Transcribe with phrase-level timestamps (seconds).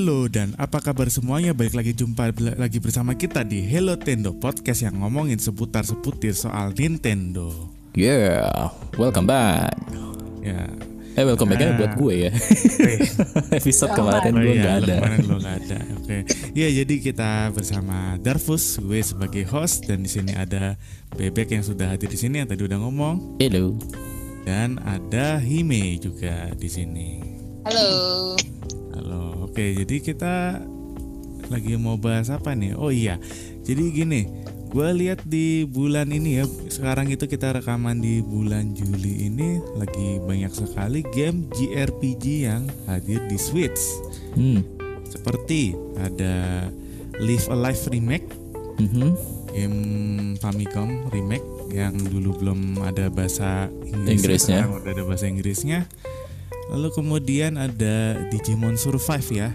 [0.00, 1.52] Hello dan apa kabar semuanya?
[1.52, 6.72] Balik lagi jumpa lagi bersama kita di Hello Tendo Podcast yang ngomongin seputar seputir soal
[6.72, 7.52] Nintendo.
[7.92, 9.76] Yeah, welcome back.
[10.40, 10.72] Ya.
[11.12, 11.76] Eh, welcome back Ah.
[11.76, 12.32] buat gue ya.
[13.60, 14.94] Episode kemarin Oh gue iya, nggak ada.
[15.04, 15.78] kemarin lo nggak ada.
[16.00, 16.16] Oke.
[16.56, 20.80] Ya jadi kita bersama Darfus, gue sebagai host dan di sini ada
[21.12, 23.76] Bebek yang sudah hadir di sini yang tadi udah ngomong Hello.
[24.48, 27.20] dan ada Hime juga di sini.
[27.68, 28.32] Halo.
[28.90, 30.58] Halo, oke jadi kita
[31.46, 32.74] lagi mau bahas apa nih?
[32.74, 33.18] Oh iya,
[33.62, 34.26] jadi gini,
[34.68, 40.18] gue lihat di bulan ini ya, sekarang itu kita rekaman di bulan Juli ini lagi
[40.20, 43.78] banyak sekali game JRPG yang hadir di Switch.
[44.34, 44.62] Hmm.
[45.06, 46.66] Seperti ada
[47.18, 48.28] Live Alive Remake,
[48.78, 49.08] Mhm.
[49.50, 49.78] game
[50.38, 54.62] Famicom Remake yang dulu belum ada bahasa Inggris, Inggrisnya.
[54.66, 55.80] sekarang udah ada bahasa Inggrisnya.
[56.70, 59.48] Lalu kemudian ada Digimon Survive ya.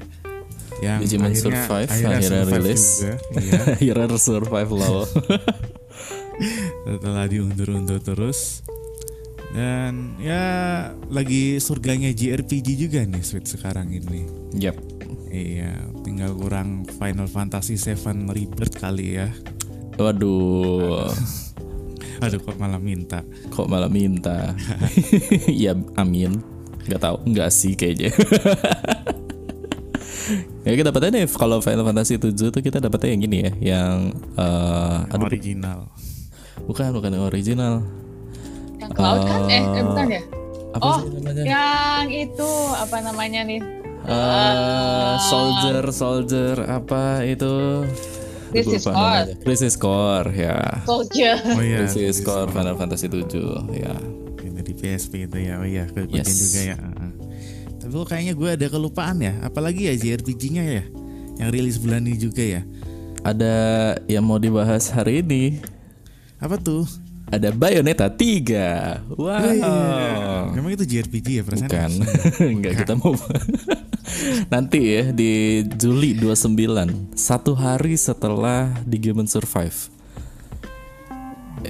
[0.84, 2.84] Yang Digimon akhirnya- Survive akhirnya, akhirnya survive rilis.
[2.84, 3.14] juga,
[3.44, 3.60] iya.
[3.72, 5.00] Akhirnya survive lol.
[6.86, 8.60] setelah diundur-undur terus.
[9.56, 10.44] Dan ya
[11.08, 14.28] lagi surganya JRPG juga nih Switch sekarang ini.
[14.52, 14.76] Yap.
[15.32, 19.32] Iya, tinggal kurang Final Fantasy 7 Rebirth kali ya.
[19.96, 21.08] Waduh.
[22.24, 23.24] Aduh kok malah minta.
[23.52, 24.52] Kok malah minta?
[25.48, 26.55] ya amin.
[26.86, 27.18] Gak tahu.
[27.26, 28.14] Enggak sih kayaknya.
[30.66, 33.96] ya kita dapetnya nih kalau Final Fantasy 7 tuh kita dapetnya yang gini ya, yang
[34.34, 35.80] eh aduh original.
[36.66, 37.74] bukan bukan yang original.
[38.78, 39.40] Yang cloud kan?
[39.46, 40.22] Eh, eh, bukan ya?
[40.76, 41.44] Apa Oh, sih namanya?
[41.46, 43.62] Yang itu apa namanya nih?
[44.06, 47.86] Eh, soldier soldier apa itu
[48.54, 49.30] Crisis Core.
[49.42, 51.36] Crisis Core ya Soldier.
[51.50, 51.78] Oh iya.
[51.82, 53.26] Crisis Core Final Fantasy 7
[53.74, 53.94] ya
[54.76, 55.58] PSP itu ya.
[55.58, 56.38] Oh iya, kebagian Yes.
[56.40, 56.76] juga ya.
[56.76, 57.12] Heeh.
[57.78, 59.34] Tapi kok kayaknya gue ada kelupaan ya.
[59.42, 60.84] Apalagi ya JRPG-nya ya.
[61.36, 62.62] Yang rilis bulan ini juga ya.
[63.22, 63.56] ada
[64.06, 65.58] yang mau dibahas hari ini
[66.38, 66.86] Apa tuh?
[67.26, 71.66] ada Bayonetta 3 wow Memang itu JRPG ya perasaan?
[71.66, 71.92] bukan
[72.54, 73.18] enggak kita mau
[74.48, 75.32] nanti ya di
[75.74, 79.90] Juli 29 satu hari setelah Digimon Survive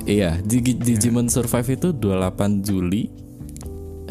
[0.04, 3.08] iya Dig- Digimon Survive itu 28 Juli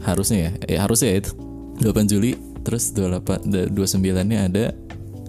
[0.05, 1.33] harusnya ya eh, harusnya ya itu
[1.81, 2.31] 28 Juli
[2.65, 4.65] terus 28 da- 29 nya ada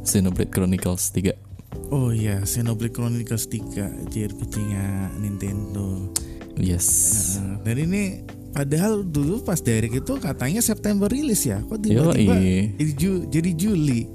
[0.06, 1.46] Xenoblade Chronicles 3
[1.92, 6.10] Oh iya, Xenoblade Chronicles 3 JRPG-nya Nintendo.
[6.58, 6.88] yes.
[7.38, 11.60] Nah, dan ini padahal dulu pas Direct itu katanya September rilis ya.
[11.62, 12.36] Kok tiba-tiba
[12.72, 14.08] jadi, Ju- jadi Juli?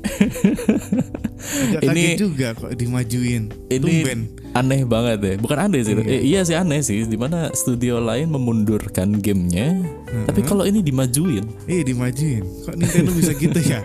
[1.73, 3.49] Agak Ini- juga kok dimajuin.
[3.67, 4.21] ini Tumben.
[4.51, 8.29] aneh banget ya bukan aneh sih Eh, iya sih aneh sih di mana studio lain
[8.29, 9.79] memundurkan gamenya
[10.27, 12.45] tapi kalau ini dimajuin Iya dimajuin.
[12.61, 13.81] Kok Nintendo bisa gitu ya?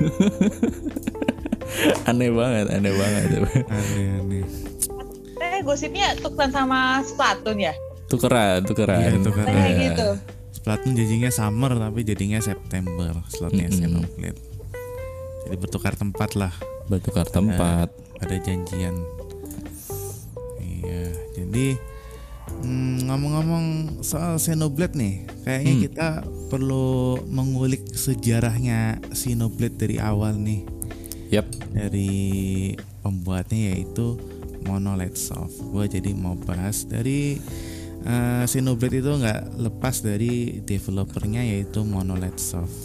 [2.09, 3.23] aneh banget aneh banget
[3.69, 4.43] Aneh-aneh.
[5.37, 7.73] Eh, gosipnya tukeran sama Splatoon ya?
[8.05, 9.47] tukeran tukeran Iya, tukeran.
[9.47, 9.81] Kayak Iya.
[9.85, 10.09] gitu.
[10.65, 14.01] Splatoon jadinya summer tapi jadinya September slotnya Mm-mm.
[14.01, 14.41] Xenoblade.
[15.45, 16.49] Jadi bertukar tempat lah.
[16.85, 18.93] bertukar tempat ada janjian
[20.61, 21.73] iya jadi
[22.61, 23.65] mm, ngomong-ngomong
[24.01, 25.81] soal Xenoblade nih kayaknya Hmm.
[25.81, 26.07] kita
[26.47, 26.85] perlu
[27.25, 30.61] mengulik sejarahnya Xenoblade dari awal nih
[31.29, 34.21] yap dari pembuatnya yaitu
[34.61, 37.41] Monolith Soft gue jadi mau bahas dari
[38.45, 42.77] Xenoblade itu nggak lepas dari developernya yaitu Monolith Soft.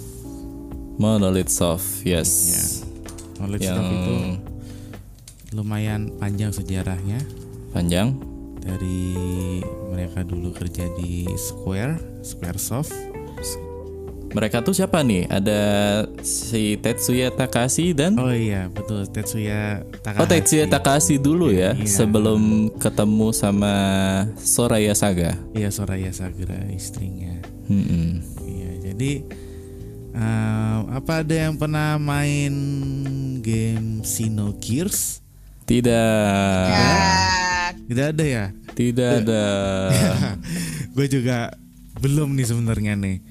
[0.97, 2.31] Monolith Soft yes.
[2.49, 2.65] Iya.
[3.37, 4.15] Monolith yang Soft itu
[5.53, 7.21] lumayan panjang sejarahnya.
[7.77, 8.17] Panjang.
[8.61, 9.17] Dari
[9.89, 12.93] mereka dulu kerja di Square, Squaresoft.
[14.31, 15.61] Mereka tuh siapa nih ada
[16.21, 20.21] si Tetsuya Takashi dan Oh iya, betul Tetsuya Takahashi.
[20.21, 21.87] Oh Tetsuya Takashi dulu ya Iya.
[21.87, 22.41] sebelum
[22.77, 23.75] ketemu sama
[24.37, 25.35] Soraya Saga.
[25.51, 27.43] Iya, Soraya Sagura istrinya.
[27.67, 28.23] Mm-mm.
[28.41, 29.13] Iya, jadi
[30.13, 32.55] eh, apa ada yang pernah main
[33.41, 35.23] game Xenogears?
[35.65, 36.99] Tidak, Ya,
[37.87, 38.45] Tidak ada ya?
[38.71, 39.45] tidak ada.
[40.95, 41.55] Gue juga
[41.97, 43.23] belum nih sebenarnya nih.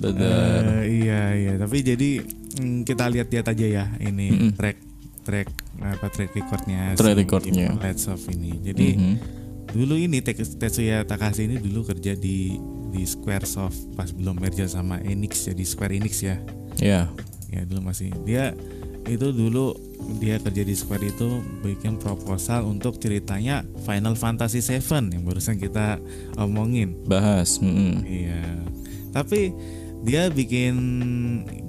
[0.00, 0.80] Benar.
[0.80, 2.24] Eh, iya iya tapi jadi
[2.56, 4.78] mm, kita lihat-lihat aja ya ini track
[5.20, 5.48] track
[5.78, 7.68] apa track recordnya Track si recordnya.
[7.76, 9.14] Let's Off ini jadi Mhm.
[9.70, 12.56] dulu ini Tetsuya Takashi ini dulu kerja di
[12.90, 16.40] di Squaresoft pas belum merger sama Enix jadi Square Enix ya
[16.76, 17.12] Ya,
[17.48, 18.56] ya dulu masih dia
[19.02, 19.76] itu dulu
[20.16, 21.28] dia kerja di Square itu
[21.60, 26.00] bikin proposal untuk ceritanya Final Fantasy 7 yang barusan kita
[26.34, 27.56] omongin bahas.
[27.58, 28.00] Mm-mm.
[28.02, 28.42] Iya.
[29.10, 29.52] Tapi
[30.00, 30.74] dia bikin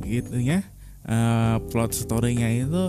[0.02, 0.64] gitunya
[1.04, 2.84] eh, plot story-nya itu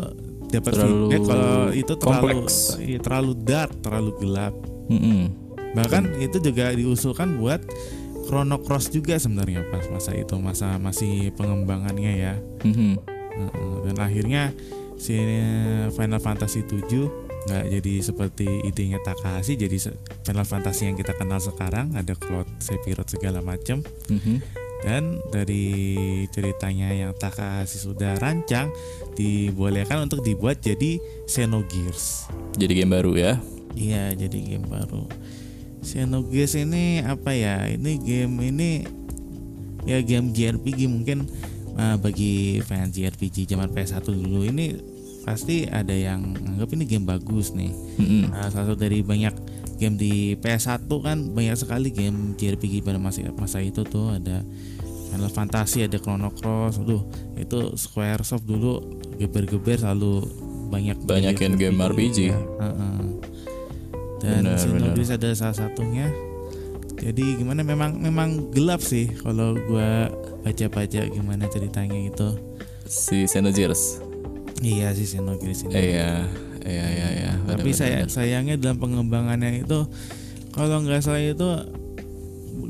[0.49, 2.77] dapat feedback kalau itu terlalu kompleks.
[2.77, 4.55] iya, terlalu dark, terlalu gelap.
[4.87, 5.33] Mm-mm.
[5.73, 7.65] Bahkan itu juga diusulkan buat
[8.29, 12.35] Chrono Cross juga sebenarnya pas masa itu masa masih pengembangannya ya.
[12.63, 12.93] Mhm.
[13.33, 14.53] Heeh, Dan akhirnya
[15.01, 15.17] si
[15.91, 17.09] Final Fantasy 7
[17.43, 19.75] nggak jadi seperti idenya Takahashi jadi
[20.23, 24.62] Final Fantasy yang kita kenal sekarang ada Cloud, Sephiroth segala macam Mhm.
[24.83, 25.73] Dan dari
[26.35, 28.69] ceritanya yang Takahashi sudah rancang
[29.15, 30.99] dibolehkan untuk dibuat jadi
[31.31, 32.29] Xenogears.
[32.59, 33.33] Jadi game baru ya.
[33.73, 35.07] Iya, jadi game baru.
[35.81, 37.71] Xenogears ini apa ya?
[37.71, 38.71] Ini game ini
[39.87, 41.27] ya game JRPG mungkin
[41.79, 44.79] uh, bagi fans JRPG zaman PS1 dulu ini
[45.23, 47.71] pasti ada yang anggap ini game bagus nih.
[47.99, 48.35] Mm-mm.
[48.35, 49.35] Nah, salah satu dari banyak
[49.83, 54.47] game di PS1 kan banyak sekali game JRPG pada masa masa itu tuh ada
[55.11, 57.03] Final Fantasy, ada Chrono Cross, aduh
[57.35, 58.81] itu Squaresoft dulu
[59.19, 60.25] geber-geber selalu
[60.73, 62.33] banyak Banyakin game RPG.
[62.33, 62.39] ya.
[62.39, 62.99] Heeh.
[64.23, 66.09] Dan Benar, Xenogears ada salah satunya.
[66.97, 70.07] Jadi gimana memang memang gelap sih kalau gua
[70.47, 72.39] baca-baca gimana ceritanya itu.
[72.87, 74.01] Si Xenogears.
[74.63, 75.75] Iya sih Xenogears ini.
[75.75, 76.31] Iya,
[76.63, 77.33] iya, iya, iya.
[77.45, 79.87] Tapi saya sayangnya dalam pengembangannya itu
[80.51, 81.49] kalau nggak salah itu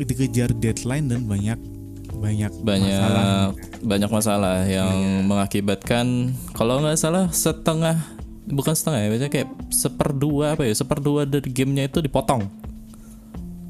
[0.01, 1.59] dikejar deadline dan banyak
[2.13, 3.51] banyak banyak masalah.
[3.83, 5.27] banyak masalah yang Iya.
[5.27, 6.07] mengakibatkan
[6.53, 7.99] kalau nggak salah setengah
[8.45, 12.47] bukan setengah ya biasanya kayak seperdua apa ya seperdua dari gamenya itu dipotong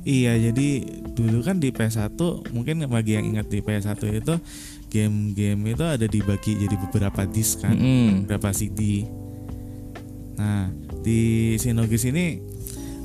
[0.03, 0.83] Iya, jadi
[1.15, 2.19] dulu kan di PS1
[2.51, 4.35] mungkin bagi yang ingat di PS1 itu
[4.91, 8.27] game-game itu ada dibagi jadi beberapa disk kan, Mm-mm.
[8.27, 9.07] beberapa CD.
[10.43, 10.67] Nah,
[11.01, 12.43] di Xenogears ini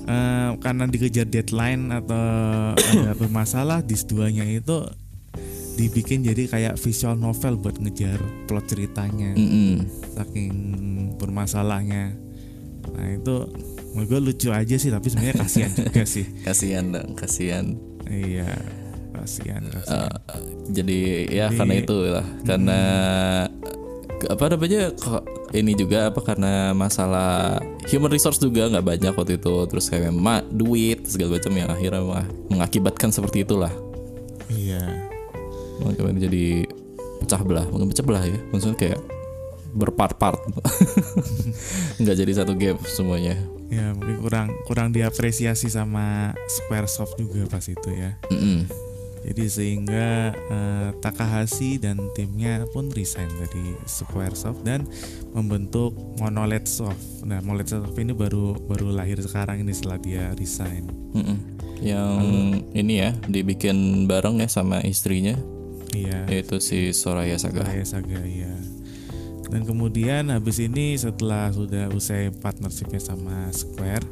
[0.04, 2.18] eh, karena dikejar deadline atau
[2.74, 4.90] ada bermasalah disk 2-nya itu
[5.78, 8.18] dibikin jadi kayak visual novel buat ngejar
[8.50, 9.38] plot ceritanya.
[9.38, 9.86] Mm-mm.
[10.10, 10.54] saking
[11.16, 12.18] bermasalahnya.
[12.88, 13.36] Nah itu
[13.94, 16.26] menurut gue lucu aja sih tapi sebenarnya kasihan juga sih.
[16.48, 17.78] Kasihan dong kasihan.
[18.10, 18.50] Iya
[19.14, 20.10] kasihan kasihan.
[20.10, 20.42] Eh,
[20.74, 21.00] jadi
[21.30, 22.80] ya Jadi- karena itu lah karena
[23.54, 23.77] ke-
[24.26, 24.90] apa namanya
[25.54, 29.56] ini juga apa karena masalah human resource juga nggak banyak waktu itu.
[29.70, 32.02] Terus kayak ma duit segala macam yang akhirnya
[32.50, 33.72] mengakibatkan seperti itulah.
[34.50, 34.82] Iya.
[35.86, 36.66] Makanya jadi
[37.22, 39.00] pecah belah, bukan pecah belah ya, maksudnya kayak
[39.78, 40.42] berpart-part,
[42.02, 43.38] nggak jadi satu game semuanya.
[43.68, 48.16] ya mungkin kurang kurang diapresiasi sama Squaresoft juga pas itu ya.
[48.32, 48.87] Mm-mm.
[49.28, 54.88] Jadi sehingga eh, Takahashi dan timnya pun resign dari Squaresoft dan
[55.36, 60.88] membentuk Monolith Soft nah Monolith Soft ini baru baru lahir sekarang ini setelah dia resign
[61.12, 61.58] Mm-mm.
[61.82, 62.14] Yang
[62.74, 65.38] ini ya dibikin bareng ya sama istrinya,
[65.94, 67.66] iya yaitu si Soraya Saga.
[67.66, 68.50] Raya Saga ya.
[69.48, 74.04] Dan kemudian habis ini setelah sudah usai partnershipnya sama Square,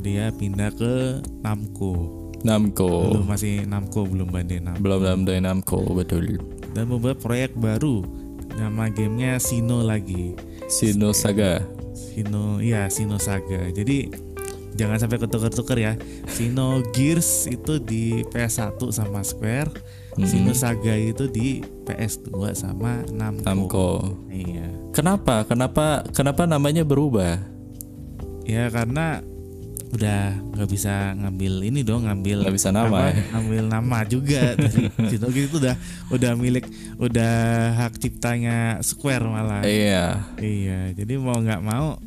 [0.00, 2.21] dia pindah ke Namco.
[2.42, 4.82] Namco, Belum masih Namco belum Bandai Namco.
[4.82, 6.42] belum dari Namco betul.
[6.74, 8.02] Dan membuat proyek baru.
[8.52, 10.34] Nama gamenya Sino lagi.
[10.68, 11.62] Sino Saga.
[11.94, 13.70] Sino, iya Sino Saga.
[13.70, 14.10] Jadi
[14.74, 15.92] jangan sampai ketuker-tuker ya.
[16.28, 19.72] Sino Gears itu di PS1 sama Square.
[20.20, 23.44] Sino Saga itu di PS2 sama Namco.
[23.48, 23.88] Namco.
[24.28, 24.68] Iya.
[24.92, 25.48] Kenapa?
[25.48, 26.04] Kenapa?
[26.12, 27.40] Kenapa namanya berubah?
[28.44, 29.22] Ya karena
[29.92, 30.20] udah
[30.56, 33.22] nggak bisa ngambil ini dong ngambil Nggak bisa nama apa, ya?
[33.36, 34.42] ngambil nama juga.
[34.56, 35.76] Dari Sinogi itu udah
[36.08, 36.64] udah milik
[36.96, 37.34] udah
[37.76, 39.60] hak ciptanya Square malah.
[39.62, 40.24] Iya.
[40.40, 42.00] iya jadi mau nggak mau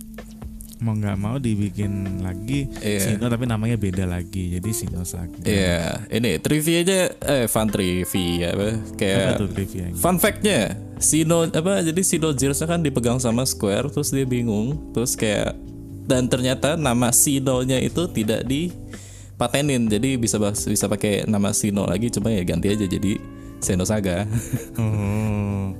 [0.76, 3.16] mau nggak mau dibikin lagi Iya.
[3.16, 4.58] Sino tapi namanya beda lagi.
[4.58, 8.76] Jadi Sino Saga Iya, ini trivia aja eh fun trivia apa?
[8.76, 9.96] Apa kayak tuh trivianya?
[9.96, 11.80] fun fact-nya Sino apa?
[11.80, 15.56] Jadi Sino Gears kan dipegang sama Square terus dia bingung terus kayak
[16.06, 22.30] dan ternyata nama Sino-nya itu tidak dipatenin jadi bisa bisa pakai nama Sino lagi cuma
[22.30, 23.18] ya ganti aja jadi
[23.60, 24.30] Seno Saga.
[24.82, 25.74] oh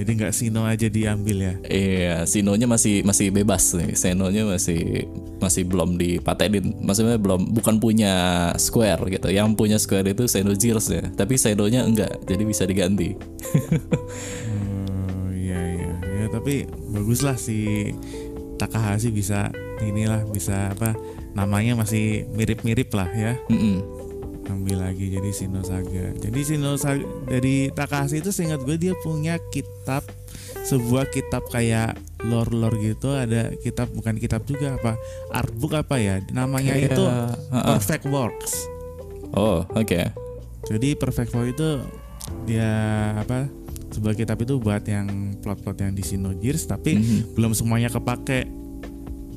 [0.00, 3.92] jadi nggak Sino aja diambil ya Iya, Sino-nya masih masih bebas nih.
[3.92, 5.04] Seno-nya masih
[5.36, 6.72] masih belum dipatenin.
[6.80, 8.12] Maksudnya belum bukan punya
[8.56, 9.28] Square gitu.
[9.28, 11.04] Yang punya Square itu Seno Gears ya.
[11.04, 13.12] Tapi Seno-nya enggak, jadi bisa diganti.
[15.20, 17.90] Oh iya iya ya tapi baguslah si
[18.60, 19.48] Takahashi bisa
[19.80, 20.92] inilah bisa apa
[21.32, 23.80] namanya masih mirip-mirip lah ya Mm-mm.
[24.46, 29.40] ambil lagi jadi Sino Saga jadi Sino Saga dari Takahashi itu seingat gue dia punya
[29.48, 30.04] kitab
[30.60, 34.92] sebuah kitab kayak lore-lore gitu ada kitab bukan kitab juga apa
[35.32, 37.64] artbook apa ya namanya Kayak, itu uh-uh.
[37.64, 38.52] Perfect Works
[39.30, 40.00] Oh, oke.
[40.66, 41.68] jadi Perfect Works itu
[42.44, 42.68] dia
[43.16, 43.46] apa
[43.90, 46.96] Tsubaki Kitab itu buat yang plot-plot yang di Xenogears tapi
[47.34, 48.46] belum semuanya kepake.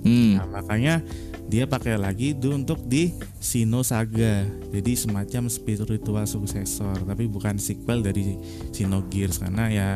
[0.03, 0.35] Hmm.
[0.35, 0.99] Nah, makanya
[1.47, 4.43] dia pakai lagi itu untuk di Sino Saga.
[4.69, 8.35] Jadi semacam spiritual successor, tapi bukan sequel dari
[8.69, 9.89] Xenogears karena ya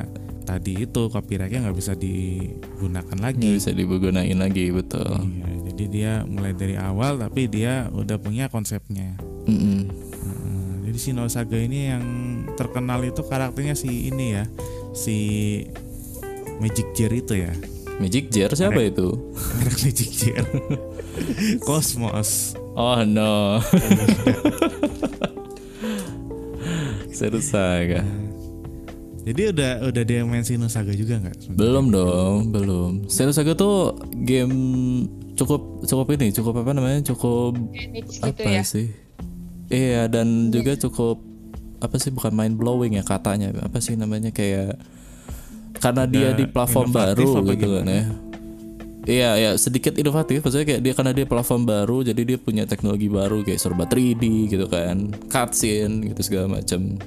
[0.47, 3.59] tadi itu copyrightnya nggak bisa digunakan Nggak lagi.
[3.59, 5.11] bisa digunain lagi betul.
[5.11, 9.11] Iya, jadi dia mulai dari awal tapi dia udah punya konsepnya.
[9.43, 9.91] Mm-mm.
[10.23, 12.03] Nah, jadi Sino Saga ini yang
[12.57, 14.43] terkenal itu karakternya si ini ya,
[14.97, 15.17] si
[16.57, 17.53] Magic Gear itu ya.
[17.97, 19.09] Magic Jar siapa itu?
[19.57, 20.45] Merek Magic Gear.
[21.67, 22.53] Cosmos.
[22.77, 23.57] Oh no.
[27.17, 28.05] Seru saga.
[29.27, 31.57] Jadi udah udah dia main Sino Saga juga nggak?
[31.57, 33.11] Belum dong, belum.
[33.11, 34.55] Seru saga tuh game
[35.35, 37.01] cukup cukup ini, cukup apa namanya?
[37.01, 38.63] Cukup gitu apa ya.
[38.63, 38.93] sih?
[39.67, 41.26] Iya dan juga cukup
[41.77, 43.53] apa sih bukan mind blowing ya katanya.
[43.61, 44.77] Apa sih namanya kayak
[45.77, 48.03] karena dia di platform baru gitu kan ya.
[49.07, 50.43] Iya ya sedikit inovatif.
[50.43, 54.51] Maksudnya kayak dia karena dia platform baru jadi dia punya teknologi baru kayak serba 3D
[54.51, 55.15] gitu kan.
[55.31, 56.99] Cutscene gitu segala macam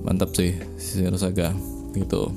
[0.00, 1.52] mantap sih Zero Saga
[1.92, 2.32] gitu.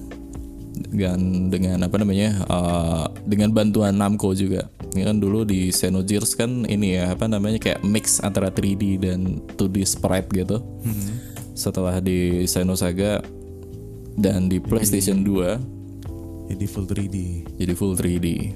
[0.74, 6.63] Dengan dengan apa namanya uh, dengan bantuan Namco juga ini kan dulu di Xenogears kan
[6.65, 10.62] ini ya apa namanya kayak mix antara 3D dan 2D sprite gitu
[11.53, 13.21] setelah di Xenosaga
[14.13, 17.17] dan di PlayStation 2 Jadi full 3D.
[17.57, 18.53] jadi full 3D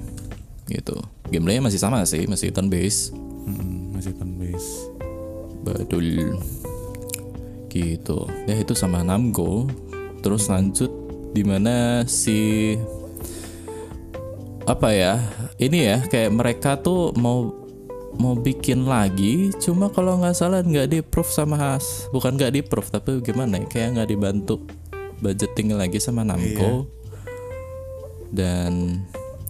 [0.68, 0.96] gitu
[1.28, 3.10] gameplaynya masih sama sih masih turn based
[3.48, 4.70] Mm-mm, masih turn base.
[5.64, 6.36] Betul.
[7.68, 8.18] Gitu.
[8.44, 9.64] Ya itu sama Namco.
[10.20, 10.92] Terus lanjut
[11.32, 12.76] di mana si
[14.68, 15.24] apa ya?
[15.56, 17.48] Ini ya kayak mereka tuh mau
[18.18, 22.60] mau bikin lagi cuma kalau nggak salah nggak di approve sama Has bukan nggak di
[22.66, 24.58] approve tapi gimana ya kayak nggak dibantu
[25.22, 26.86] budgeting lagi sama Namco.
[28.28, 29.02] Dan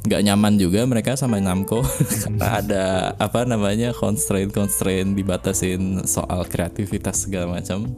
[0.07, 1.85] nggak nyaman juga mereka sama Namco.
[2.25, 2.85] Karena ada
[3.21, 7.89] apa namanya constraint constraint dibatasin soal kreativitas segala macam.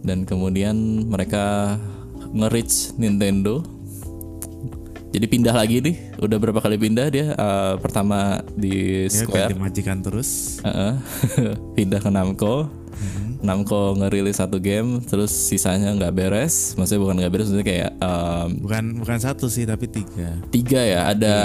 [0.00, 1.76] Dan kemudian mereka
[2.30, 3.60] nge-reach Nintendo
[5.10, 9.56] jadi pindah lagi nih udah berapa kali pindah dia Eh, pertama di Ya Square ganti
[9.56, 10.58] majikan terus.
[10.60, 10.92] Heeh.
[11.76, 12.70] pindah ke Namco
[13.40, 18.48] Namco ngerilis satu game terus sisanya nggak beres maksudnya bukan nggak beres maksudnya kayak em,
[18.60, 20.36] Bukan bukan satu sih tapi tiga.
[20.50, 21.36] tiga ya ada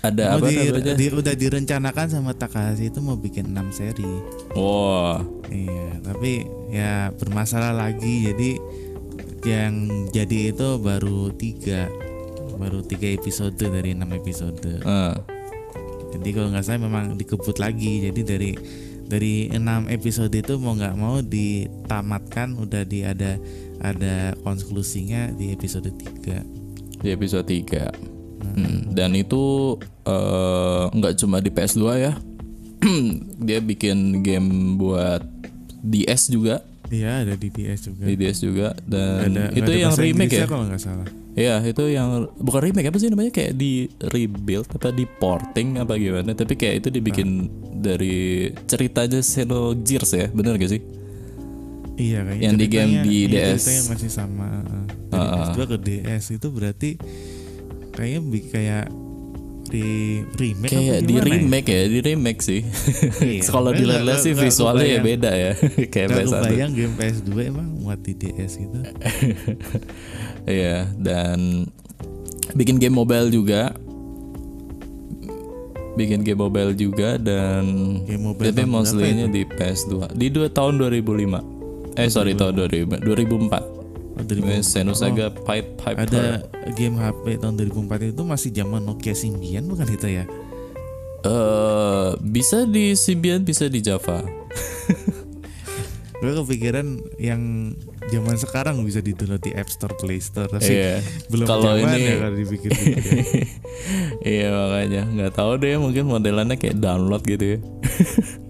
[0.00, 4.06] ada Mau apa di- namanya di- udah direncanakan sama Takahashi itu mau bikin 6 seri.
[4.52, 8.26] Wah, Iya, tapi ya bermasalah lagi.
[8.26, 8.50] Jadi
[9.44, 9.74] yang
[10.10, 11.86] jadi itu baru tiga,
[12.58, 14.58] baru tiga episode dari enam episode.
[14.60, 15.14] eh,
[16.08, 18.02] Jadi kalau nggak salah memang dikebut lagi.
[18.02, 18.50] Jadi dari
[19.04, 23.40] dari enam episode itu mau nggak mau ditamatkan udah di ada
[23.78, 29.74] ada konklusinya di episode 3 di episode 3 Hmm, dan itu
[30.04, 32.12] eh, nggak cuma di PS2 ya
[33.46, 35.22] dia bikin game buat
[35.80, 38.02] DS juga Iya ada di DS juga.
[38.02, 41.08] di DS juga dan Ada itu ada yang remake ya kalau nggak salah.
[41.38, 45.94] Iya itu yang bukan remake apa sih namanya kayak di rebuild apa di porting apa
[45.94, 47.46] gimana tapi kayak itu dibikin
[47.78, 50.82] dari ceritanya Xenogears ya bener gak sih?
[51.98, 52.42] Iya kayaknya.
[52.42, 53.62] Yang di game di iya, DS.
[53.62, 54.48] ceritanya masih sama.
[55.08, 56.90] Dari PS2 ke DS itu berarti
[57.94, 58.86] kayaknya kayak
[59.68, 59.86] di
[60.34, 61.22] remake Kayak di ya?
[61.22, 62.60] remake ya, di remake sih.
[63.20, 65.52] Iya, Kalau dilihat nggak- sih visualnya ya beda ya,
[65.92, 66.32] kayak Gak PS1.
[66.34, 68.78] kebayang game PS2 emang muat di DS gitu.
[70.48, 71.68] Iya, dan
[72.52, 73.76] bikin game mobile juga.
[75.94, 77.66] Bikin game mobile juga dan
[78.02, 80.14] Game mobile tapi mostly-nya di PS2.
[80.14, 81.98] Di dua tahun 2005.
[81.98, 83.77] Eh sorry tahun 2000, 2004.
[84.18, 85.94] Oh, Ini Xenosaga Pipe Piper.
[85.96, 86.22] ada
[86.72, 90.24] game HP tahun 2004 itu masih zaman Nokia Symbian bukan itu ya?
[91.20, 94.22] Eh, bisa di Symbian, bisa di Java.
[96.18, 97.70] Gue kepikiran yang
[98.08, 100.98] zaman sekarang bisa di download di App Store, Play Store, tapi Iya.
[101.28, 103.02] belum Kalau zaman ini- ya kalau dipikir-pikir.
[103.06, 103.22] ya.
[104.34, 107.58] iya makanya nggak tahu deh mungkin modelannya kayak download gitu ya.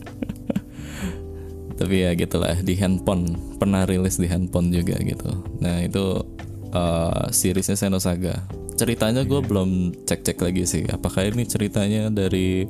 [1.78, 5.30] Tapi ya gitulah di handphone pernah rilis di handphone juga gitu.
[5.62, 6.26] Nah itu
[6.74, 8.42] eh, seriesnya Xenosaga.
[8.78, 10.82] Ceritanya gue belum cek-cek lagi sih.
[10.90, 12.66] Apakah ini ceritanya dari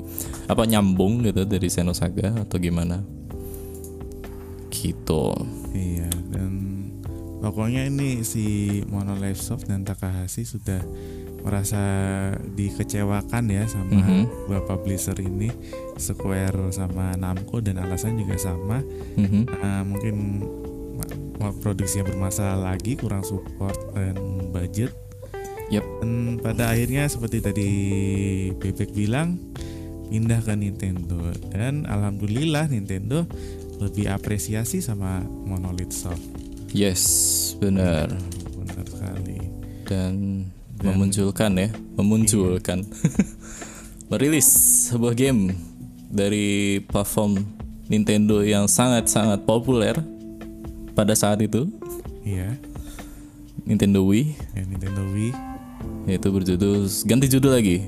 [0.48, 3.00] apa nyambung gitu dari Xenosaga atau gimana?
[4.68, 5.24] Gitu.
[5.74, 6.52] Iya, dan
[7.44, 10.80] pokoknya ini si Monolife Soft dan Takahashi sudah
[11.48, 11.80] merasa
[12.52, 14.52] dikecewakan ya sama Mhm.
[14.52, 15.48] dua publisher ini,
[15.96, 18.84] Square sama Namco dan alasan juga sama.
[19.16, 19.42] Mhm.
[19.48, 20.44] Nah, mungkin
[21.64, 24.18] produksinya bermasalah lagi, kurang support dan
[24.52, 24.92] budget.
[25.72, 25.84] Yep.
[26.04, 26.10] Dan
[26.44, 27.70] pada akhirnya seperti tadi
[28.56, 29.40] Bebek bilang
[30.08, 33.28] pindah ke Nintendo dan alhamdulillah Nintendo
[33.78, 36.24] lebih apresiasi sama Monolith Soft.
[36.72, 37.04] Yes,
[37.60, 38.12] benar.
[38.56, 39.38] Benar sekali.
[39.88, 40.44] Dan,
[40.80, 42.86] memunculkan ya, memunculkan.
[44.10, 44.48] Merilis
[44.88, 45.52] sebuah game
[46.08, 47.44] dari platform
[47.86, 49.96] Nintendo yang sangat-sangat populer
[50.92, 51.68] pada saat itu,
[52.24, 52.56] Iya,
[53.64, 55.32] Nintendo Wii, ya Nintendo Wii.
[56.04, 57.84] yaitu berjudul ganti judul lagi,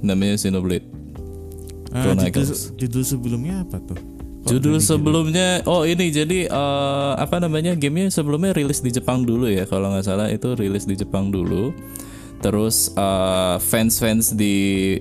[0.00, 0.84] namanya Xenoblade.
[1.88, 2.72] Ah, judul, Chronicles.
[2.76, 3.96] judul sebelumnya apa tuh?
[4.38, 9.44] Kok Judul sebelumnya, oh ini jadi eh, apa namanya gamenya sebelumnya rilis di Jepang dulu
[9.44, 11.72] ya kalau nggak salah itu rilis di Jepang dulu.
[12.38, 14.54] Terus eh, fans-fans di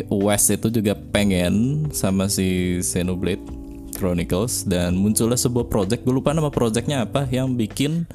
[0.10, 3.46] West itu juga pengen sama si Xenoblade
[3.94, 8.06] Chronicles dan muncullah sebuah project, gue lupa nama projectnya apa yang bikin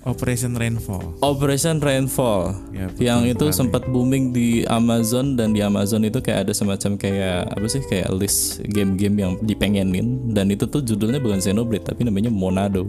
[0.00, 1.20] Operation Rainfall.
[1.20, 3.58] Operation Rainfall Ya, betul yang itu sekali.
[3.68, 8.08] sempat booming di Amazon dan di Amazon itu kayak ada semacam kayak apa sih kayak
[8.16, 12.88] list game-game yang dipengenin dan itu tuh judulnya bukan Xenoblade tapi namanya Monado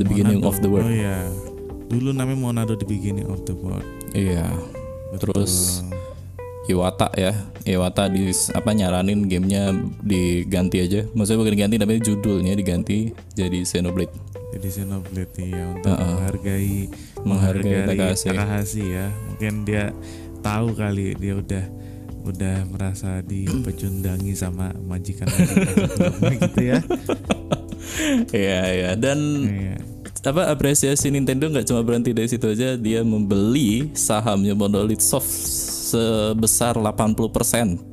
[0.00, 1.28] The Beginning of the Oh World iya.
[1.92, 3.84] Dulu namanya Monado the Beginning of the World.
[4.12, 4.46] Iya
[5.18, 5.82] terus
[6.62, 7.34] Iwata ya
[7.66, 14.14] Iwata di apa nyaranin gamenya diganti aja maksudnya bukan diganti tapi judulnya diganti jadi Xenoblade
[14.52, 16.76] Jadi Xenoblade ya untuk menghargai
[17.24, 18.26] Menghargai Takahashi.
[18.28, 19.08] Takahashi ya.
[19.08, 19.96] Mungkin dia
[20.44, 21.64] tahu kali dia udah
[22.22, 25.72] udah merasa dipecundangi sama majikan majikan
[26.36, 26.78] gitu ya.
[28.28, 29.76] Iya iya dan Iya.
[30.22, 35.26] Apa apresiasi Nintendo nggak cuma berhenti dari situ aja dia membeli sahamnya Monolith Soft
[35.92, 37.90] sebesar 80%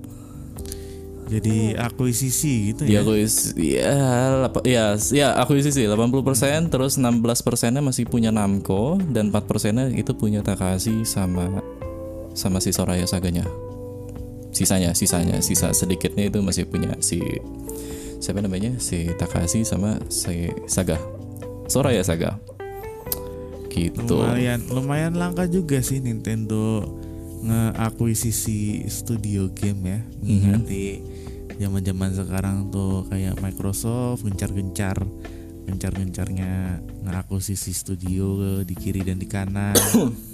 [1.30, 3.06] Jadi akuisisi gitu dia ya.
[3.06, 3.98] akuis ya
[4.46, 10.14] lapa- ya ya akuisisi 80% terus 16 persennya masih punya Namco dan 4 persennya itu
[10.14, 11.62] punya Takahashi sama
[12.34, 13.46] sama si Soraya Saganya.
[14.50, 17.22] Sisanya sisanya sisa sedikitnya itu masih punya si
[18.18, 18.74] siapa namanya?
[18.82, 20.98] Si Takahashi sama si Saga
[21.70, 22.42] Soraya Saga
[23.70, 26.84] gitu Lumayan lumayan langka juga sih Nintendo
[27.40, 30.00] ngeakuisisi studio game ya.
[30.20, 31.00] Mengganti
[31.56, 35.00] zaman-zaman sekarang tuh kayak Microsoft gencar-gencar
[35.64, 39.78] gencar-gencarnya ngakuisisi studio di kiri dan di kanan.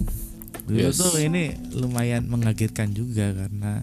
[0.66, 0.98] Dulu Yes.
[0.98, 3.78] tuh ini lumayan mengagetkan juga karena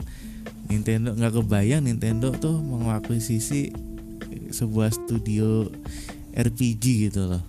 [0.67, 3.71] Nintendo nggak kebayang Nintendo tuh mengakuisisi
[4.51, 5.71] sebuah studio
[6.33, 7.43] RPG gitu loh.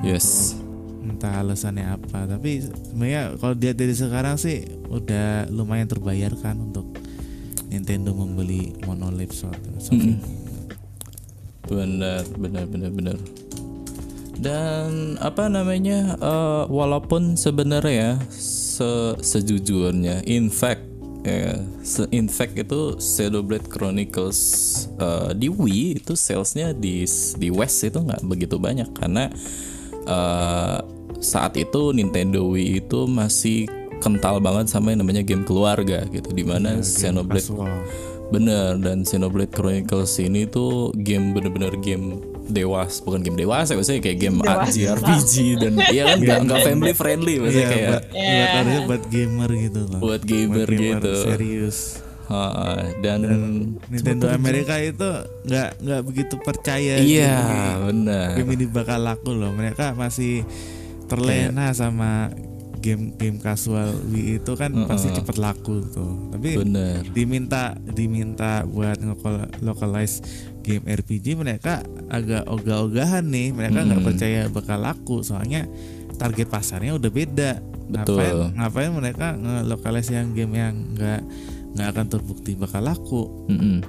[0.00, 0.56] Yes.
[1.02, 6.86] Entah alasannya apa tapi sebenarnya kalau dia dari sekarang sih udah lumayan terbayarkan untuk
[7.66, 9.58] Nintendo membeli Monolith Soft
[9.90, 10.20] Mm-mm.
[11.66, 13.16] benar benar benar benar.
[14.38, 20.91] Dan apa namanya eh, walaupun sebenarnya se sejujurnya in fact
[21.22, 24.40] ya, se- in fact itu Xenoblade Chronicles
[24.98, 27.06] eh, di Wii itu salesnya di
[27.38, 29.30] di West itu nggak begitu banyak karena
[30.06, 30.78] eh,
[31.22, 33.70] saat itu Nintendo Wii itu masih
[34.02, 37.70] kental banget sama yang namanya game keluarga gitu di mana Xenoblade Casual.
[38.34, 42.18] Bener dan Xenoblade Chronicles ini tuh game bener-bener game
[42.52, 44.38] dewas bukan game dewasa maksudnya kayak game.
[44.40, 49.02] RPG dan iya kan nggak nggak family friendly maksudnya Iya, kayak buat, buat harusnya buat
[49.08, 51.12] gamer gitu loh buat gamer gitu.
[51.24, 51.78] serius.
[52.22, 52.40] Ha,
[53.04, 53.20] dan,
[53.92, 55.04] Nintendo Amerika itu
[55.44, 58.28] nggak nggak begitu percaya iya game, benar.
[58.38, 59.52] game ini bakal laku loh.
[59.52, 60.40] Mereka masih
[61.10, 62.32] terlena sama
[62.80, 66.32] game-game casual Wii itu kan pasti cepet laku tuh.
[66.32, 70.24] Tapi bener diminta diminta buat nge-localize
[70.62, 73.50] game RPG mereka agak ogah-ogahan nih.
[73.50, 75.20] Mereka nggak percaya bakal laku.
[75.26, 75.66] Soalnya
[76.16, 77.52] target pasarnya udah beda.
[77.92, 78.24] Betul.
[78.24, 81.20] ngapain ngapain mereka nge-localize yang game yang nggak
[81.76, 83.22] nggak akan terbukti bakal laku.
[83.52, 83.84] Mm-mm.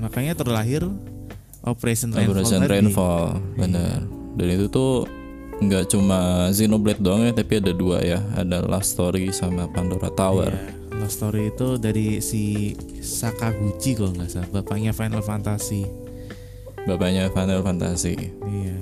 [0.00, 0.82] makanya terlahir
[1.62, 2.72] Operation Rainfall Operation tadi.
[2.72, 3.22] Rainfall
[3.54, 3.98] bener.
[4.34, 5.06] Dan itu tuh
[5.62, 8.18] nggak cuma Xenoblade doang ya tapi ada dua ya.
[8.34, 10.50] Ada Last Story sama Pandora Tower.
[10.50, 14.48] Iya, Love Story itu dari si Sakaguchi kalau nggak salah.
[14.50, 15.86] Bapaknya Final Fantasy
[16.86, 18.14] bapaknya Final Fantasy
[18.46, 18.78] iya.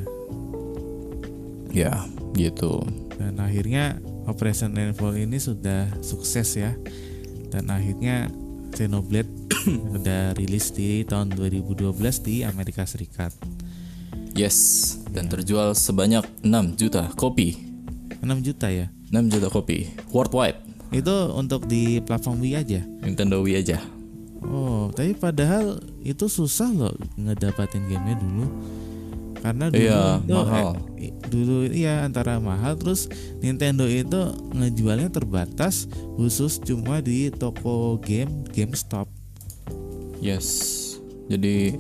[1.70, 1.92] Ya
[2.34, 2.82] gitu.
[3.14, 6.74] Dan akhirnya Operation Rainfall ini sudah sukses ya.
[7.50, 8.30] Dan akhirnya
[8.70, 9.30] Xenoblade
[9.96, 11.90] udah rilis di tahun 2012
[12.22, 13.34] di Amerika Serikat.
[14.30, 17.58] Yes, dan terjual sebanyak 6 juta kopi.
[18.22, 18.86] 6 juta ya?
[19.10, 20.70] 6 juta kopi worldwide.
[20.90, 22.82] itu untuk di platform Wii aja?
[23.02, 23.78] Nintendo Wii aja.
[24.44, 28.46] Oh tapi padahal itu susah loh ngedapatin gamenya dulu
[29.40, 30.68] karena dulu Iya, itu, mahal.
[31.00, 33.08] eh, dulu ya antara mahal terus
[33.40, 35.88] Nintendo itu ngejualnya terbatas
[36.20, 39.08] khusus cuma di toko game GameStop.
[40.20, 40.76] Yes.
[41.32, 41.72] Jadi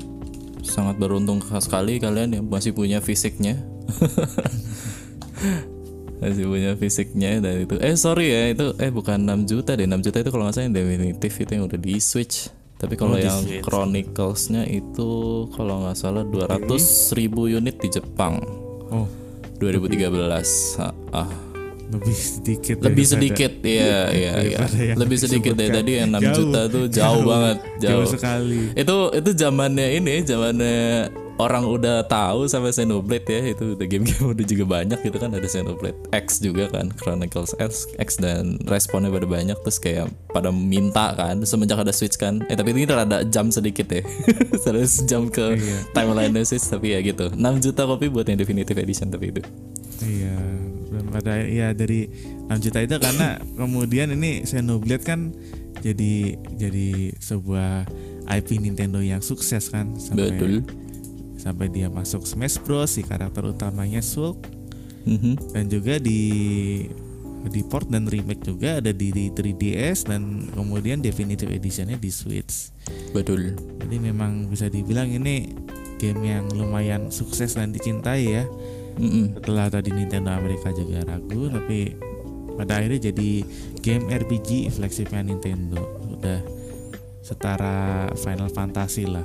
[0.64, 3.60] sangat beruntung sekali kalian yang masih punya fisiknya.
[6.20, 7.74] masih punya fisiknya dan itu.
[7.80, 9.88] Eh sorry ya itu eh bukan 6 juta deh.
[9.88, 12.52] 6 juta itu kalau nggak salah yang definitif itu yang udah di switch.
[12.76, 13.40] Tapi kalau Oh, yang.
[13.60, 15.10] Chronicles-nya itu
[15.52, 16.64] kalau nggak salah 200
[17.12, 18.40] ribu unit di Jepang.
[18.88, 19.08] Oh,
[19.56, 21.28] 2013 ah, ah.
[21.90, 22.76] lebih sedikit.
[22.86, 25.68] lebih sedikit iya daripada yang lebih sedikit deh.
[25.68, 28.06] Tadi yang 6 Jauh, juta tuh jauh, banget jauh, jauh.
[28.06, 28.62] sekali.
[28.78, 30.78] itu itu zamannya ini zamannya
[31.40, 35.48] orang udah tahu sampai Xenoblade ya itu udah game-game udah juga banyak gitu kan ada
[35.48, 41.16] Xenoblade X juga kan Chronicles X, X dan responnya pada banyak terus kayak pada minta
[41.16, 42.44] kan semenjak ada Switch kan.
[42.52, 44.04] Eh tapi ini rada jam sedikit ya
[44.68, 45.78] terus jam ke Iya.
[45.96, 47.32] timeline Switch tapi ya gitu.
[47.32, 49.40] 6 juta kopi buat yang definitive edition tapi itu.
[50.00, 50.32] Iya,
[50.92, 52.08] dan pada ya dari
[52.48, 55.32] 6 juta itu karena kemudian ini Xenoblade kan
[55.80, 57.88] jadi jadi sebuah
[58.30, 60.52] IP Nintendo yang sukses kan sampai betul
[61.40, 64.44] sampai dia masuk Smash Bros si karakter utamanya Shulk
[65.00, 65.56] Mhm.
[65.56, 66.20] dan juga di
[67.40, 72.68] di port dan remake juga ada di, di 3DS dan kemudian definitive editionnya di Switch.
[73.16, 75.48] betul Jadi memang bisa dibilang ini
[75.96, 78.44] game yang lumayan sukses dan dicintai ya.
[79.00, 79.40] Mm-mm.
[79.40, 81.96] Setelah tadi Nintendo Amerika juga ragu tapi
[82.60, 83.30] pada akhirnya jadi
[83.80, 85.80] game RPG flagshipnya Nintendo.
[86.12, 86.44] Udah
[87.24, 89.24] setara Final Fantasy lah.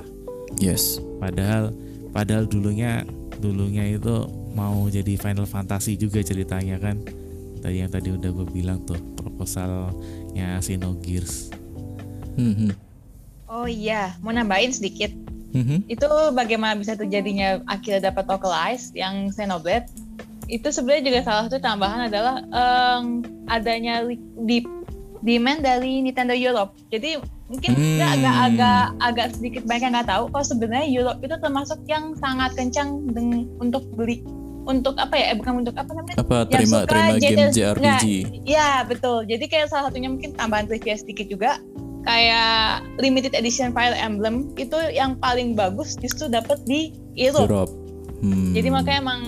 [0.56, 1.76] yes Padahal
[2.16, 3.04] padahal dulunya
[3.36, 4.24] dulunya itu
[4.56, 6.96] mau jadi Final Fantasy juga ceritanya kan.
[7.60, 11.52] Tadi yang tadi udah gue bilang tuh proposalnya Xenogears.
[12.40, 12.72] Mhm.
[13.52, 15.12] Oh iya, mau nambahin sedikit.
[15.52, 15.84] Mhm.
[15.84, 19.84] Itu bagaimana bisa terjadinya akhirnya dapat localize yang Xenoblade.
[20.48, 24.64] Itu sebenarnya juga salah satu tambahan adalah em, adanya li- di
[25.22, 26.76] demand dari Nintendo Europe.
[26.92, 27.82] Jadi mungkin Hmm.
[27.82, 32.50] kita agak-agak agak sedikit banyak yang nggak tahu kalau sebenarnya Europe itu termasuk yang sangat
[32.58, 33.06] kencang
[33.62, 34.26] untuk beli
[34.66, 35.30] untuk apa ya?
[35.30, 36.16] Eh, bukan untuk apa namanya?
[36.18, 37.54] apa Yang terima suka terima game JRPG.
[37.54, 38.04] JRPG
[38.44, 39.18] Iya betul.
[39.30, 41.62] Jadi kayak salah satunya mungkin tambahan trivia sedikit juga
[42.02, 47.46] kayak limited edition Fire Emblem itu yang paling bagus justru dapat di Europe.
[47.50, 47.74] Europe
[48.16, 48.56] Hmm.
[48.56, 49.20] Jadi makanya emang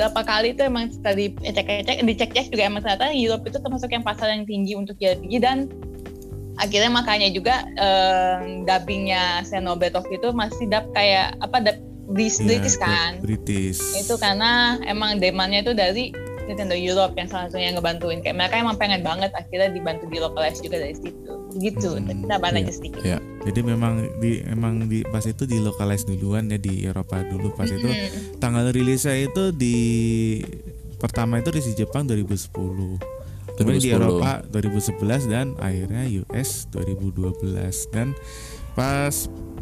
[0.00, 4.32] berapa kali itu emang tadi cek-cek dicek-cek juga emang ternyata Europe itu termasuk yang pasar
[4.32, 5.68] yang tinggi untuk JRPG dan
[6.56, 9.44] akhirnya makanya juga eh, dubbingnya
[9.92, 11.76] of itu masih dap kayak apa dap
[12.10, 13.80] di Iya, British itu kan British.
[13.94, 16.10] itu karena emang demandnya itu dari
[16.48, 18.18] Nintendo Europe yang salah satunya yang ngebantuin.
[18.26, 21.19] Kayak mereka emang pengen banget akhirnya dibantu di localize juga dari situ
[21.52, 22.60] gitu Hmm, kita bahas iya.
[22.60, 26.84] aja sedikit ya Jadi memang di emang di pas itu di localize duluan ya di
[26.84, 28.36] Eropa dulu pas itu Mm-mm.
[28.36, 29.76] tanggal rilisnya itu di
[30.96, 32.52] pertama itu di Jepang 2010.
[33.56, 33.96] Kemudian di 2010.
[33.96, 37.40] Eropa 2011 dan akhirnya US 2012
[37.90, 38.12] dan
[38.72, 39.12] pas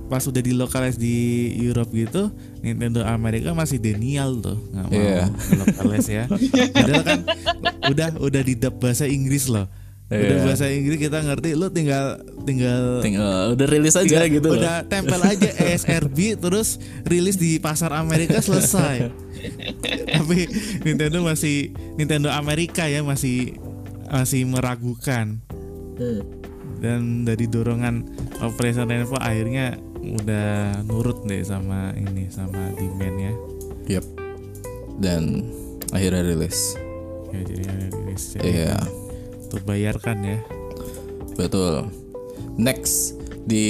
[0.08, 1.16] pas udah di localize di
[1.58, 5.24] Europe gitu Nintendo Amerika masih denial tuh nggak mau Iya.
[5.54, 6.24] localize ya
[6.74, 7.20] padahal kan
[7.86, 9.68] udah udah di dub bahasa Inggris loh
[10.08, 10.40] udah Iya.
[10.42, 14.56] bahasa Inggris kita ngerti lu tinggal tinggal tinggal udah rilis aja Iya, gitu loh.
[14.56, 19.12] Udah tempel aja ESRB terus rilis di pasar Amerika selesai.
[20.16, 20.38] Tapi
[20.82, 23.60] Nintendo masih Nintendo Amerika ya masih
[24.06, 25.44] masih meragukan
[25.94, 26.22] Hmm.
[26.78, 28.06] dan dari dorongan
[28.38, 33.34] Operation Rainbow akhirnya udah nurut deh sama ini sama demandnya
[33.84, 34.06] Yep.
[34.96, 35.42] dan
[35.90, 36.78] akhirnya rilis
[37.28, 38.94] ya jadi rilis iya tuh
[39.64, 40.38] bayarkan ya.
[41.38, 41.88] Betul.
[42.58, 43.14] Next
[43.48, 43.64] di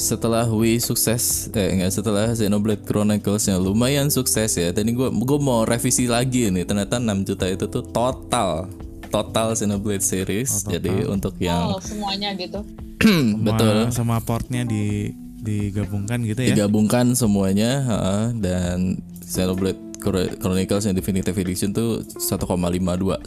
[0.00, 4.72] setelah Wii sukses eh enggak setelah Xenoblade Chronicles nya lumayan sukses ya.
[4.72, 8.72] Tadi gua gua mau revisi lagi nih ternyata 6 juta itu tuh total
[9.12, 10.48] total Xenoblade series.
[10.48, 10.72] Oh, total.
[10.80, 12.64] jadi untuk yang oh semuanya gitu.
[13.02, 13.78] Sama, betul.
[13.90, 15.10] sama portnya di
[15.42, 16.54] digabungkan gitu ya?
[16.54, 23.26] Digabungkan semuanya ha, dan Xenoblade Chro- Chronicles yang Definitive Edition tuh 1,52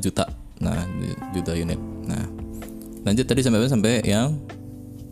[0.00, 0.24] juta
[0.60, 0.84] nah
[1.36, 1.78] juta unit.
[2.06, 2.24] Nah
[3.06, 4.36] lanjut tadi sampai sampai yang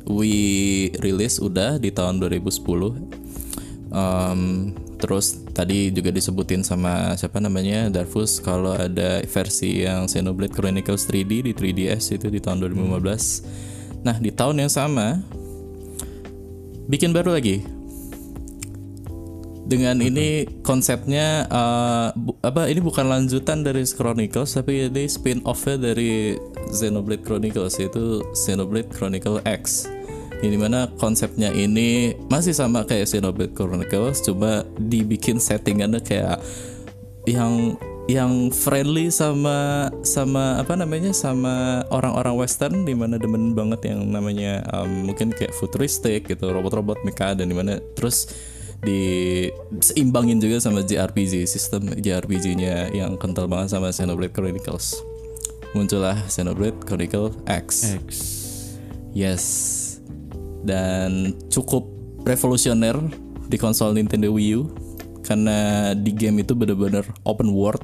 [0.04, 3.24] Wii rilis udah di tahun 2010
[3.94, 11.06] Em, terus tadi juga disebutin sama siapa namanya Darfus kalau ada versi yang Xenoblade Chronicles
[11.06, 15.22] 3D di 3DS itu di tahun 2015 nah di tahun yang sama
[16.90, 17.62] bikin baru lagi
[19.64, 21.48] dengan ini konsepnya
[22.12, 26.36] bu- apa ini bukan lanjutan dari Chronicles tapi ini spin offnya dari
[26.68, 29.88] Xenoblade Chronicles yaitu Xenoblade Chronicle X.
[30.44, 36.44] Yang di mana konsepnya ini masih sama kayak Xenoblade Chronicles cuma dibikin settingannya kayak
[37.24, 44.04] yang yang friendly sama sama apa namanya sama orang-orang western di mana demen banget yang
[44.12, 48.28] namanya um, mungkin kayak futuristik gitu robot-robot mecha dan di mana terus
[48.84, 55.00] diseimbangin juga sama JRPG sistem JRPG-nya yang kental banget sama Xenoblade Chronicles.
[55.74, 57.98] Muncullah Xenoblade Chronicle X.
[57.98, 58.08] X.
[59.10, 59.44] yes.
[60.64, 61.90] Dan cukup
[62.24, 62.96] revolusioner
[63.50, 64.70] di konsol Nintendo Wii U
[65.24, 67.82] karena di game itu benar-benar open world.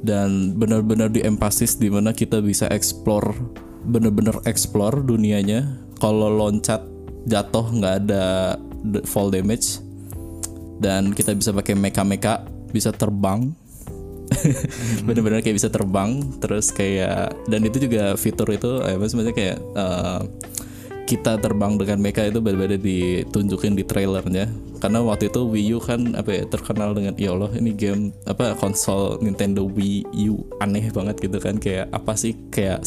[0.00, 3.36] Dan benar-benar diempasis di mana kita bisa explore
[3.84, 5.68] benar-benar explore dunianya.
[6.00, 6.80] Kalau loncat
[7.28, 8.56] jatuh nggak ada
[9.04, 9.80] fall damage.
[10.80, 13.52] Dan kita bisa pakai mecha-mecha bisa terbang.
[15.06, 19.36] Benar-benar kayak bisa terbang terus kayak dan itu juga fitur itu eh, apa sih, maksudnya
[19.36, 20.20] kayak eh,
[21.04, 24.46] kita terbang dengan mecha itu benar-benar ditunjukin di trailernya.
[24.80, 28.56] Karena waktu itu Wii U kan apa ya terkenal dengan ya Allah ini game apa
[28.56, 31.60] konsol Nintendo Wii U aneh banget gitu kan.
[31.60, 32.32] Kayak apa sih?
[32.48, 32.86] Kayak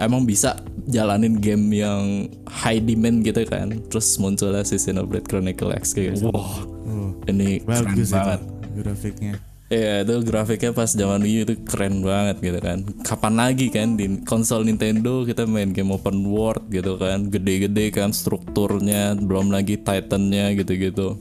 [0.00, 0.56] emang bisa
[0.88, 3.68] jalanin game yang high demand gitu kan.
[3.92, 8.40] Terus muncullah si Xenoblade Chronicle X kayak wah Oh, ini keren bagus banget.
[8.42, 9.34] itu grafiknya.
[9.70, 14.18] Iya itu grafiknya pas zaman Wii itu keren banget gitu kan Kapan lagi kan di
[14.26, 20.58] konsol Nintendo kita main game open world gitu kan Gede-gede kan strukturnya Belum lagi Titannya
[20.58, 21.14] gitu-gitu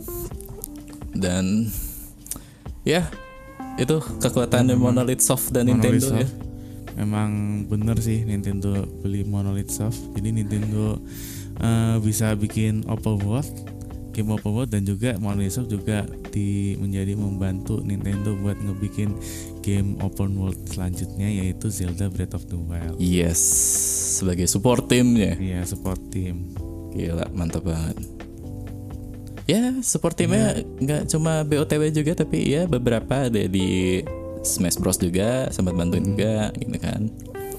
[1.14, 1.70] Dan
[2.82, 3.06] Ya
[3.80, 6.36] itu kekuatannya Monolith Soft dan Monolith Nintendo ya Soft.
[7.00, 7.30] Memang
[7.72, 10.00] bener sih Nintendo beli Monolith Soft.
[10.20, 11.00] Jadi Nintendo
[11.64, 13.48] eh, bisa bikin open world,
[14.12, 19.14] game open world dan juga Monolith Soft juga di menjadi membantu Nintendo buat ngebikin
[19.62, 22.98] game open world selanjutnya yaitu Zelda Breath of the Wild.
[22.98, 23.40] Yes
[24.20, 26.52] Sebagai support timnya Iya, support team.
[26.92, 27.96] Gila mantap banget
[29.50, 34.02] Ya support timnya nggak cuma BOTW juga tapi ya beberapa ada di
[34.46, 37.10] Smash Bros juga sempat bantuin juga gitu kan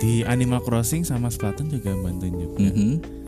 [0.00, 2.56] Di Animal Crossing sama Splatoon juga bantuin juga.
[2.72, 3.19] Mhm.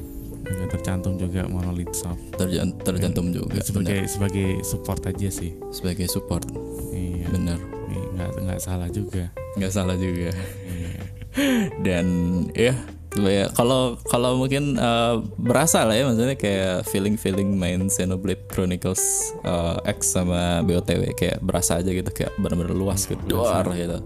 [0.53, 2.21] Juga tercantum juga Monolith Soft.
[2.37, 5.51] Terjan- tercantum juga sebagai sebagai support aja sih.
[5.53, 5.73] bener.
[5.73, 6.45] sebagai support
[6.93, 7.27] Iya.
[7.29, 9.33] bener Iya, nggak nggak salah juga.
[9.57, 11.01] nggak salah juga Iya.
[11.87, 12.07] dan
[12.53, 12.75] ya
[13.12, 19.01] ya, kalau kalau mungkin eh, berasa lah ya maksudnya kayak feeling feeling main Xenoblade Chronicles
[19.41, 24.01] eh, X sama BOTW kayak berasa aja gitu kayak benar-benar luas gitu duar gitu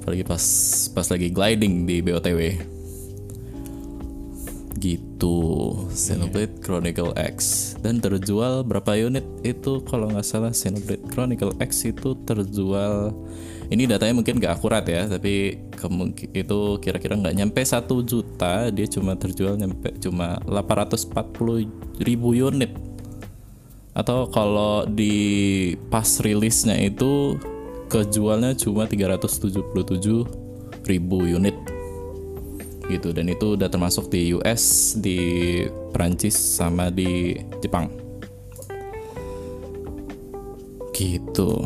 [0.00, 0.44] apalagi pas
[0.92, 2.40] pas lagi gliding di BOTW
[5.24, 7.72] gitu Xenoblade Chronicle X.
[7.80, 9.80] Dan terjual berapa unit itu?
[9.88, 13.16] Kalau nggak salah Xenoblade Chronicle X itu terjual
[13.72, 18.68] ini datanya mungkin nggak akurat ya tapi kemungkin itu kira-kira nggak nyampe satu juta.
[18.68, 22.76] Dia cuma terjual nyampe cuma 840 ribu unit.
[23.96, 27.40] Atau kalau di pas rilisnya itu
[27.88, 29.48] kejualnya cuma 377
[30.84, 31.73] ribu unit
[32.90, 37.88] gitu dan itu udah termasuk di US di Perancis sama di Jepang
[40.94, 41.58] gitu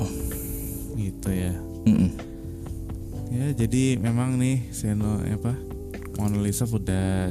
[0.99, 1.55] Gitu ya.
[1.87, 2.11] Mm-mm.
[3.31, 5.55] Ya, jadi memang nih Seno apa?
[6.19, 7.31] Monolith Soft udah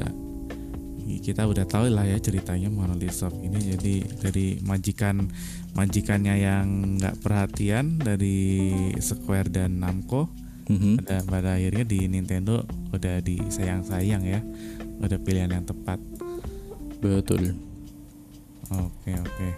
[1.08, 5.28] kita udah tahu lah ya ceritanya Monolith Soft ini jadi dari majikan
[5.76, 8.71] majikannya yang nggak perhatian dari
[9.04, 10.32] Square dan Namco
[10.68, 11.04] Mhm.
[11.04, 14.40] pada pada akhirnya di Nintendo udah disayang-sayang ya.
[15.00, 16.00] Udah pilihan yang tepat.
[17.00, 17.56] Betul.
[18.68, 19.50] Oke oke.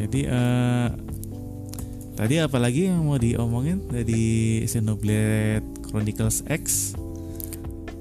[0.00, 0.88] Jadi eh
[2.16, 3.84] tadi apalagi yang mau diomongin?
[3.88, 6.96] Dari Xenoblade Chronicles X?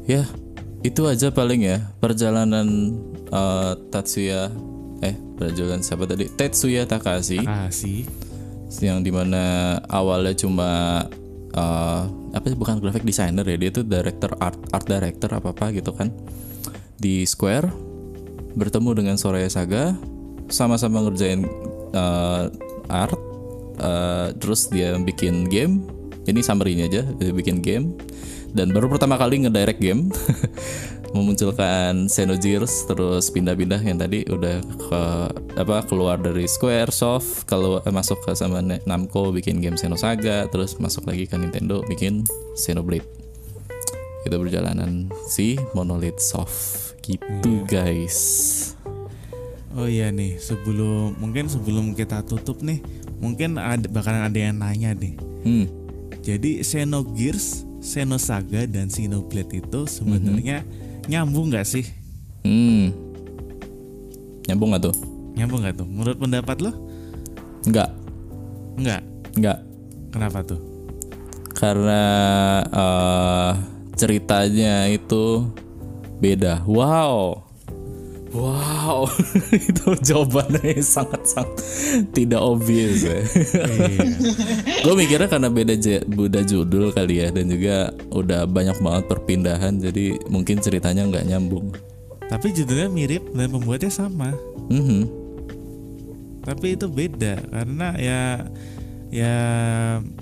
[0.08, 0.24] Ya
[0.82, 1.92] itu aja paling ya.
[2.00, 2.96] Perjalanan
[3.28, 4.48] eh, Tatsuya
[5.04, 6.32] eh perjalanan siapa tadi?
[6.32, 7.44] Tetsuya Takahashi.
[7.44, 8.08] Kasih
[8.80, 11.04] yang di mana awalnya cuma
[11.56, 12.04] eh,
[12.36, 15.92] apa sih bukan graphic designer ya dia tuh director art art director apa apa gitu
[15.96, 16.12] kan.
[17.02, 17.72] Di Square
[18.56, 19.96] bertemu dengan Soraya Saga
[20.52, 21.48] sama-sama ngerjain
[21.96, 22.46] eh,
[22.92, 23.20] art
[23.80, 25.84] eh, terus dia bikin game
[26.28, 27.98] ini summary-nya aja dia bikin game
[28.52, 30.12] dan baru pertama kali ngedirect game
[31.12, 35.02] memunculkan Xenogears terus pindah-pindah yang tadi udah ke
[35.60, 40.80] apa keluar dari Square Soft kalau eh, masuk ke sama Namco bikin game Xenosaga terus
[40.80, 42.24] masuk lagi ke Nintendo bikin
[42.56, 43.08] Xenoblade.
[44.24, 46.96] Itu perjalanan si Monolith Soft.
[47.02, 48.18] Gitu guys.
[49.76, 52.84] Oh iya nih sebelum mungkin sebelum kita tutup nih
[53.24, 55.16] mungkin ada bakalan ada yang nanya nih.
[55.44, 55.66] Hmm.
[56.22, 60.62] Jadi Xenogears Xenosaga dan Xenoblade itu sebenarnya
[61.10, 61.86] nyambung nggak sih
[62.46, 62.94] hmm
[64.50, 64.96] nyambung gak tuh
[65.38, 66.72] nyambung nggak tuh menurut pendapat lo
[67.66, 67.90] enggak
[68.82, 69.02] nggak
[69.36, 69.64] Enggak.
[70.12, 70.60] Kenapa tuh?
[71.56, 72.04] Karena
[72.68, 73.52] eh,
[73.96, 75.48] ceritanya itu
[76.20, 76.68] beda.
[76.68, 77.51] Wow.
[78.32, 79.12] Wow,
[79.52, 81.52] itu jawabannya sangat-sangat
[82.16, 83.20] tidak obvious ya.
[83.20, 84.08] Iya.
[84.88, 85.76] Gue mikirnya karena beda
[86.08, 91.76] beda judul kali ya dan juga udah banyak banget perpindahan jadi mungkin ceritanya nggak nyambung.
[92.32, 94.32] Tapi judulnya mirip dan pembuatnya sama.
[94.72, 95.12] Mhm.
[96.48, 98.22] Tapi itu beda karena ya
[99.12, 99.36] ya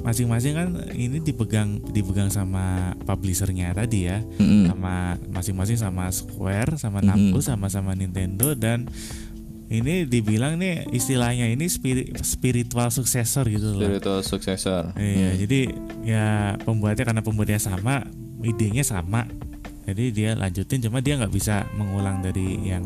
[0.01, 4.19] masing-masing kan ini dipegang dipegang sama publishernya tadi ya.
[4.41, 4.65] Mm-mm.
[4.65, 8.89] Sama masing-masing sama Square, sama Namco, sama-sama Nintendo dan
[9.69, 13.85] ini dibilang nih istilahnya ini spiri- spiritual successor gitu loh.
[13.85, 14.97] Spiritual successor.
[14.97, 15.59] Iya, jadi
[16.01, 16.25] ya
[16.65, 18.01] pembuatnya karena pembuatnya sama,
[18.41, 19.29] idenya sama.
[19.85, 22.81] Jadi dia lanjutin cuma dia nggak bisa mengulang dari yang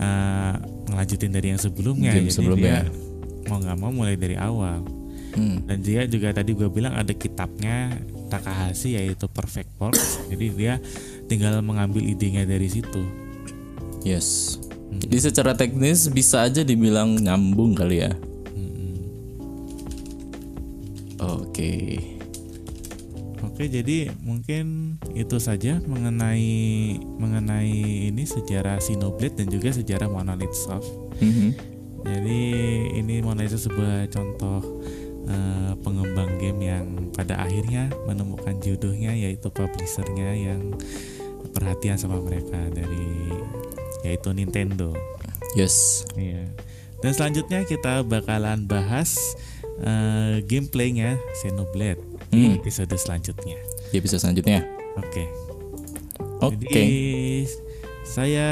[0.00, 0.54] eh,
[0.88, 2.16] ngelanjutin dari yang sebelumnya.
[2.16, 2.88] Game jadi sebelumnya.
[2.88, 4.80] dia mau nggak mau mulai dari awal.
[5.34, 5.62] Hmm.
[5.66, 7.94] Dan dia juga tadi gue bilang ada kitabnya
[8.30, 10.22] Takahashi yaitu Perfect Force.
[10.30, 10.74] jadi dia
[11.30, 13.02] tinggal mengambil idenya dari situ.
[14.02, 14.58] Yes.
[14.90, 18.12] Jadi secara teknis bisa aja dibilang nyambung kali ya.
[21.20, 22.00] Oke.
[23.44, 30.88] Oke, jadi mungkin itu saja mengenai mengenai ini sejarah Xenoblade dan juga sejarah Monolith Soft.
[31.20, 31.52] Mhm.
[32.00, 32.40] Jadi
[32.96, 34.64] ini Monolith sebuah contoh
[35.26, 40.72] eh, pengembang game yang pada akhirnya menemukan jodohnya yaitu publishernya yang
[41.50, 43.34] perhatian sama mereka dari
[44.00, 44.94] yaitu Nintendo.
[45.52, 46.06] Yes.
[46.14, 46.46] Iya.
[47.00, 49.16] Dan selanjutnya kita bakalan bahas
[49.80, 52.60] eh, gameplaynya Xenoblade di Hmm.
[52.60, 53.56] episode selanjutnya.
[53.90, 54.62] Di episode selanjutnya.
[55.00, 55.24] Oke.
[56.40, 56.68] Oke.
[56.68, 56.92] Jadi
[58.04, 58.48] saya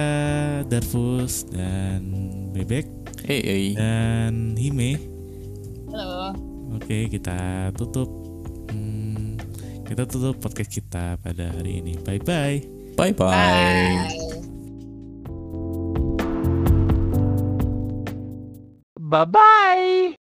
[0.64, 2.02] Darfus dan
[2.52, 2.88] Bebek
[3.28, 3.64] Hey, hey.
[3.76, 5.17] dan Hime.
[6.76, 8.08] Oke, kita tutup
[8.68, 9.36] hmm,
[9.88, 11.96] kita tutup podcast kita pada hari ini.
[12.04, 12.60] Bye bye.
[12.98, 13.30] Bye bye.
[13.30, 14.28] Bye.
[19.08, 20.12] Bye bye.